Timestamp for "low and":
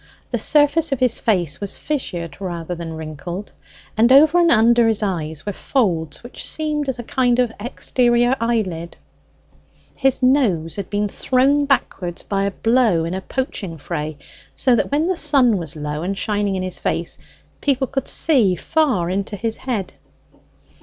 15.75-16.17